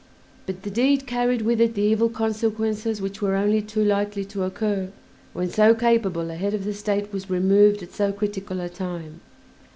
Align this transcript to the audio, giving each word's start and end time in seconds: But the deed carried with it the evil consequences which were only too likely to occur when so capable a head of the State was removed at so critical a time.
But 0.47 0.63
the 0.63 0.71
deed 0.71 1.05
carried 1.05 1.43
with 1.43 1.61
it 1.61 1.75
the 1.75 1.83
evil 1.83 2.09
consequences 2.09 2.99
which 3.03 3.21
were 3.21 3.35
only 3.35 3.61
too 3.61 3.83
likely 3.85 4.25
to 4.25 4.41
occur 4.41 4.89
when 5.33 5.51
so 5.51 5.75
capable 5.75 6.31
a 6.31 6.35
head 6.37 6.55
of 6.55 6.63
the 6.63 6.73
State 6.73 7.13
was 7.13 7.29
removed 7.29 7.83
at 7.83 7.93
so 7.93 8.11
critical 8.11 8.61
a 8.61 8.67
time. 8.67 9.21